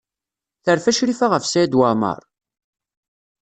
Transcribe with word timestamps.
Terfa 0.63 0.91
Crifa 0.97 1.25
ɣef 1.27 1.43
Saɛid 1.45 1.77
Waɛmaṛ? 1.79 2.19